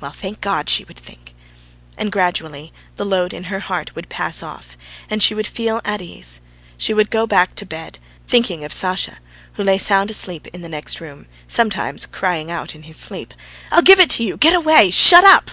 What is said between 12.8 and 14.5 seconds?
his sleep: "I'll give it you!